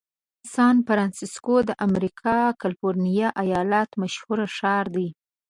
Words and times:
سان 0.53 0.75
فرنسیسکو 0.87 1.55
د 1.69 1.71
امریکا 1.87 2.37
کالفرنیا 2.61 3.27
ایالت 3.43 3.89
مشهوره 4.01 4.45
ښار 4.55 4.85
دی. 4.95 5.07